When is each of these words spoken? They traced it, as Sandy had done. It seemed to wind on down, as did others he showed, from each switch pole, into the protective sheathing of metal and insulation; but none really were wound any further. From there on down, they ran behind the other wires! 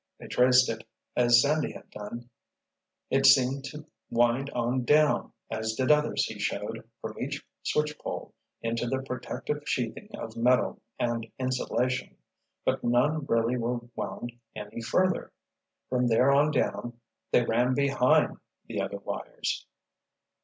They 0.17 0.25
traced 0.25 0.67
it, 0.67 0.83
as 1.15 1.43
Sandy 1.43 1.73
had 1.73 1.91
done. 1.91 2.31
It 3.11 3.27
seemed 3.27 3.63
to 3.65 3.85
wind 4.09 4.49
on 4.49 4.83
down, 4.83 5.31
as 5.51 5.75
did 5.75 5.91
others 5.91 6.25
he 6.25 6.39
showed, 6.39 6.89
from 6.99 7.19
each 7.19 7.45
switch 7.61 7.95
pole, 7.99 8.33
into 8.63 8.87
the 8.87 9.03
protective 9.03 9.61
sheathing 9.67 10.09
of 10.15 10.35
metal 10.35 10.81
and 10.97 11.31
insulation; 11.37 12.15
but 12.65 12.83
none 12.83 13.27
really 13.27 13.57
were 13.57 13.79
wound 13.95 14.31
any 14.55 14.81
further. 14.81 15.31
From 15.87 16.07
there 16.07 16.31
on 16.31 16.49
down, 16.49 16.99
they 17.31 17.43
ran 17.45 17.75
behind 17.75 18.37
the 18.65 18.81
other 18.81 18.97
wires! 18.97 19.67